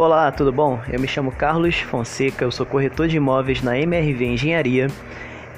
[0.00, 0.80] Olá, tudo bom?
[0.90, 4.86] Eu me chamo Carlos Fonseca, eu sou corretor de imóveis na MRV Engenharia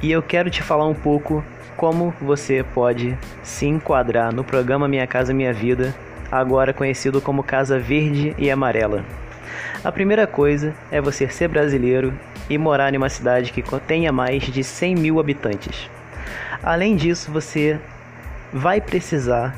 [0.02, 1.45] e eu quero te falar um pouco
[1.76, 5.95] como você pode se enquadrar no programa Minha Casa Minha Vida,
[6.28, 9.05] agora conhecido como Casa Verde e Amarela.
[9.84, 12.12] A primeira coisa é você ser brasileiro
[12.50, 15.88] e morar em uma cidade que tenha mais de 100 mil habitantes.
[16.64, 17.79] Além disso, você
[18.52, 19.54] vai precisar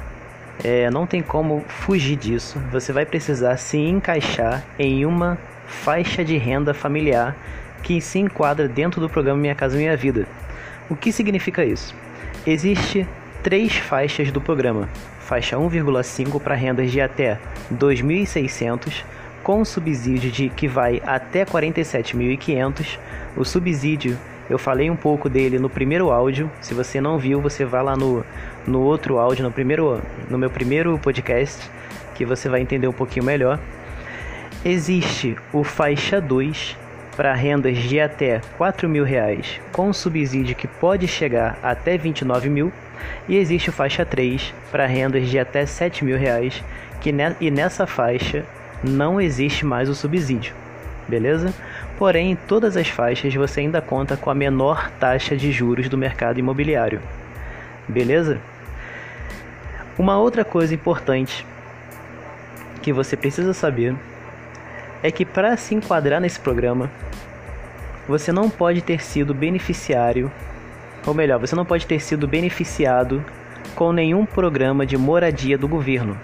[0.62, 2.60] é, não tem como fugir disso.
[2.70, 7.36] Você vai precisar se encaixar em uma faixa de renda familiar
[7.82, 10.26] que se enquadra dentro do programa Minha Casa Minha Vida.
[10.88, 11.94] O que significa isso?
[12.46, 13.06] Existe
[13.42, 14.88] três faixas do programa.
[15.20, 17.38] Faixa 1,5 para rendas de até
[17.72, 19.04] 2.600,
[19.42, 22.98] com subsídio de que vai até 47.500.
[23.36, 24.18] O subsídio
[24.48, 26.50] eu falei um pouco dele no primeiro áudio.
[26.60, 28.24] Se você não viu, você vai lá no,
[28.66, 31.70] no outro áudio, no, primeiro, no meu primeiro podcast,
[32.14, 33.58] que você vai entender um pouquinho melhor.
[34.64, 36.76] Existe o faixa 2
[37.16, 42.72] para rendas de até 4 mil reais, com subsídio que pode chegar até 29 mil.
[43.28, 46.62] E existe o faixa 3 para rendas de até 7 mil reais,
[47.00, 48.44] que ne e nessa faixa
[48.82, 50.54] não existe mais o subsídio
[51.08, 51.52] beleza?
[51.98, 55.98] Porém, em todas as faixas você ainda conta com a menor taxa de juros do
[55.98, 57.00] mercado imobiliário,
[57.88, 58.40] beleza?
[59.98, 61.46] Uma outra coisa importante
[62.82, 63.94] que você precisa saber
[65.02, 66.90] é que para se enquadrar nesse programa,
[68.08, 70.30] você não pode ter sido beneficiário,
[71.06, 73.24] ou melhor, você não pode ter sido beneficiado
[73.74, 76.18] com nenhum programa de moradia do governo,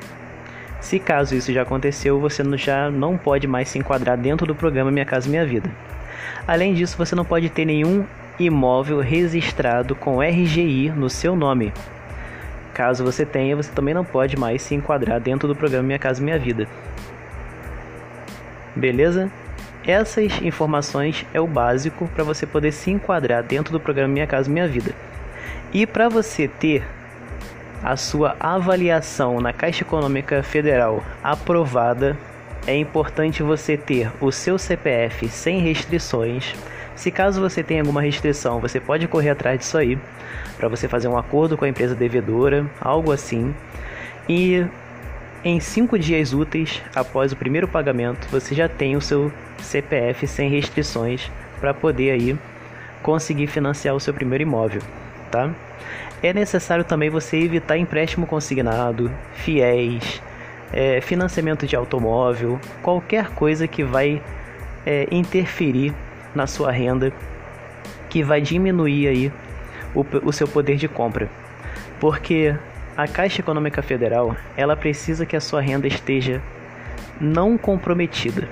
[0.81, 4.91] se caso isso já aconteceu, você já não pode mais se enquadrar dentro do programa
[4.91, 5.71] Minha Casa Minha Vida.
[6.49, 8.05] Além disso, você não pode ter nenhum
[8.39, 11.73] imóvel registrado com RGI no seu nome.
[12.81, 16.23] Caso você tenha, você também não pode mais se enquadrar dentro do programa Minha Casa
[16.23, 16.67] Minha Vida.
[18.75, 19.31] Beleza?
[19.87, 24.51] Essas informações é o básico para você poder se enquadrar dentro do programa Minha Casa
[24.51, 24.95] Minha Vida.
[25.75, 26.83] E para você ter
[27.83, 32.17] a sua avaliação na Caixa Econômica Federal aprovada,
[32.67, 36.55] é importante você ter o seu CPF sem restrições.
[37.01, 39.99] Se caso você tenha alguma restrição, você pode correr atrás disso aí
[40.59, 43.55] para você fazer um acordo com a empresa devedora, algo assim.
[44.29, 44.67] E
[45.43, 50.51] em cinco dias úteis após o primeiro pagamento, você já tem o seu CPF sem
[50.51, 52.39] restrições para poder aí
[53.03, 54.83] conseguir financiar o seu primeiro imóvel,
[55.31, 55.51] tá?
[56.23, 60.21] É necessário também você evitar empréstimo consignado, fiéis,
[60.71, 64.21] é, financiamento de automóvel, qualquer coisa que vai
[64.85, 65.95] é, interferir
[66.35, 67.13] na sua renda,
[68.09, 69.33] que vai diminuir aí
[69.95, 71.29] o, o seu poder de compra.
[71.99, 72.55] Porque
[72.97, 76.41] a Caixa Econômica Federal, ela precisa que a sua renda esteja
[77.21, 78.49] não comprometida,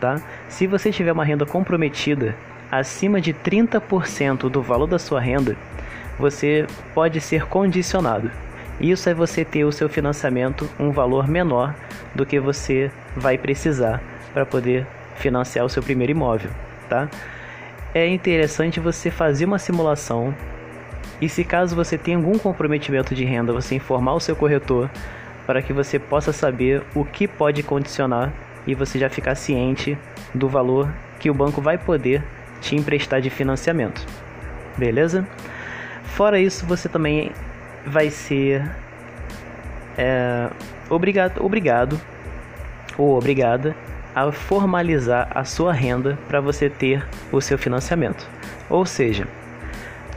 [0.00, 0.20] tá?
[0.48, 2.34] Se você tiver uma renda comprometida
[2.70, 5.56] acima de 30% do valor da sua renda,
[6.18, 8.30] você pode ser condicionado.
[8.80, 11.74] Isso é você ter o seu financiamento um valor menor
[12.14, 14.00] do que você vai precisar
[14.32, 16.50] para poder financiar o seu primeiro imóvel,
[16.88, 17.08] tá?
[17.94, 20.34] É interessante você fazer uma simulação
[21.20, 24.90] e se caso você tenha algum comprometimento de renda, você informar o seu corretor
[25.46, 28.32] para que você possa saber o que pode condicionar
[28.66, 29.98] e você já ficar ciente
[30.34, 32.22] do valor que o banco vai poder
[32.60, 34.04] te emprestar de financiamento.
[34.76, 35.26] Beleza?
[36.04, 37.32] Fora isso, você também
[37.84, 38.70] vai ser
[39.96, 40.48] é,
[40.88, 42.00] obrigado, obrigado
[42.96, 43.74] ou obrigada
[44.14, 48.28] a formalizar a sua renda para você ter o seu financiamento.
[48.68, 49.26] Ou seja,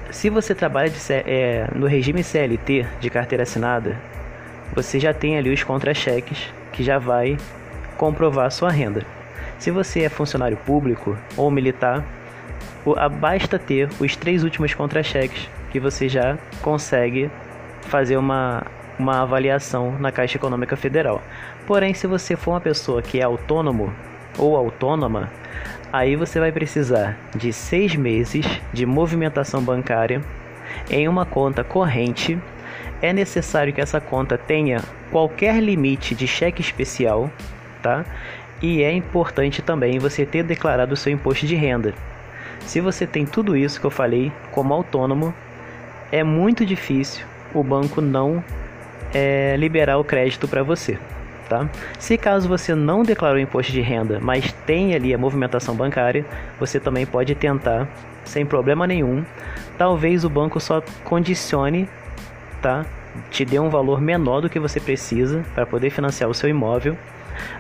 [0.09, 3.97] se você trabalha de, é, no regime CLT de carteira assinada,
[4.74, 7.38] você já tem ali os contra-cheques que já vai
[7.97, 9.06] comprovar a sua renda.
[9.57, 12.03] Se você é funcionário público ou militar,
[13.19, 17.30] basta ter os três últimos contra-cheques que você já consegue
[17.83, 18.63] fazer uma,
[18.97, 21.21] uma avaliação na Caixa Econômica Federal.
[21.65, 23.93] Porém, se você for uma pessoa que é autônomo
[24.38, 25.29] ou autônoma,
[25.91, 30.21] aí você vai precisar de seis meses de movimentação bancária
[30.89, 32.38] em uma conta corrente.
[33.01, 37.29] É necessário que essa conta tenha qualquer limite de cheque especial,
[37.81, 38.05] tá?
[38.61, 41.93] E é importante também você ter declarado o seu imposto de renda.
[42.61, 45.33] Se você tem tudo isso que eu falei como autônomo,
[46.11, 48.43] é muito difícil o banco não
[49.13, 50.98] é, liberar o crédito para você.
[51.50, 51.69] Tá?
[52.00, 56.25] Se caso você não declarou imposto de renda, mas tem ali a movimentação bancária,
[56.58, 57.90] você também pode tentar
[58.24, 59.25] sem problema nenhum.
[59.78, 61.90] Talvez o banco só condicione,
[62.62, 62.86] tá?
[63.30, 66.96] Te dê um valor menor do que você precisa para poder financiar o seu imóvel.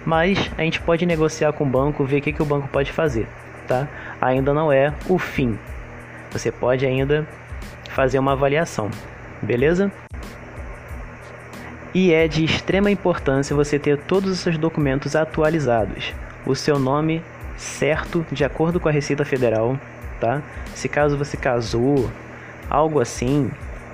[0.05, 2.91] Mas a gente pode negociar com o banco, ver o que, que o banco pode
[2.91, 3.27] fazer,
[3.67, 3.87] tá?
[4.21, 5.57] Ainda não é o fim.
[6.31, 7.27] Você pode ainda
[7.89, 8.89] fazer uma avaliação,
[9.41, 9.91] beleza?
[11.93, 16.13] E é de extrema importância você ter todos os seus documentos atualizados.
[16.45, 17.21] O seu nome
[17.57, 19.77] certo, de acordo com a Receita Federal,
[20.19, 20.41] tá?
[20.73, 22.09] Se caso você casou,
[22.69, 23.51] algo assim,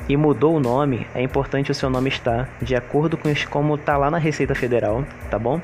[0.07, 3.97] e mudou o nome, é importante o seu nome estar de acordo com como está
[3.97, 5.59] lá na Receita Federal, tá bom?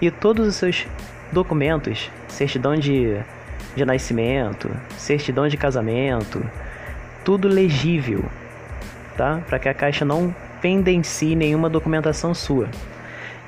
[0.00, 0.86] E todos os seus
[1.32, 3.16] documentos, certidão de,
[3.74, 6.44] de nascimento, certidão de casamento,
[7.24, 8.24] tudo legível,
[9.16, 9.40] tá?
[9.48, 12.68] Para que a Caixa não pendencie nenhuma documentação sua.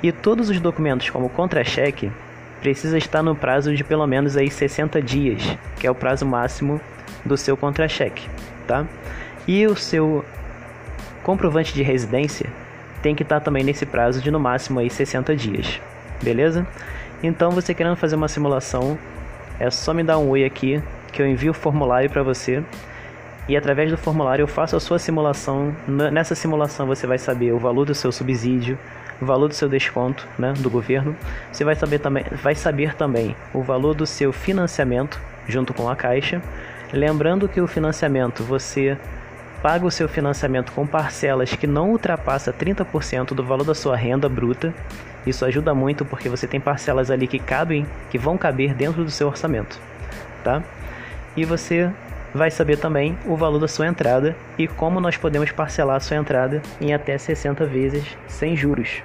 [0.03, 2.11] E todos os documentos, como contra-cheque,
[2.61, 6.81] precisa estar no prazo de pelo menos aí 60 dias, que é o prazo máximo
[7.25, 8.29] do seu contra-cheque,
[8.67, 8.87] tá?
[9.47, 10.25] E o seu
[11.23, 12.47] comprovante de residência
[13.03, 15.81] tem que estar também nesse prazo de no máximo aí 60 dias,
[16.23, 16.67] beleza?
[17.23, 18.99] Então você querendo fazer uma simulação,
[19.58, 20.82] é só me dar um oi aqui
[21.12, 22.62] que eu envio o formulário para você
[23.49, 25.75] e através do formulário eu faço a sua simulação.
[25.87, 28.79] Nessa simulação você vai saber o valor do seu subsídio,
[29.21, 31.17] o valor do seu desconto, né, do governo.
[31.50, 35.97] Você vai saber também, vai saber também o valor do seu financiamento junto com a
[35.97, 36.41] Caixa.
[36.93, 38.97] Lembrando que o financiamento você
[39.62, 44.29] paga o seu financiamento com parcelas que não ultrapassa 30% do valor da sua renda
[44.29, 44.75] bruta.
[45.25, 49.11] Isso ajuda muito porque você tem parcelas ali que cabem, que vão caber dentro do
[49.11, 49.79] seu orçamento,
[50.43, 50.62] tá?
[51.37, 51.91] E você
[52.34, 56.17] vai saber também o valor da sua entrada e como nós podemos parcelar a sua
[56.17, 59.02] entrada em até 60 vezes sem juros.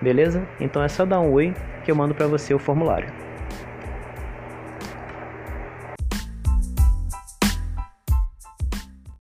[0.00, 0.42] Beleza?
[0.60, 1.54] Então é só dar um oi
[1.84, 3.25] que eu mando para você o formulário.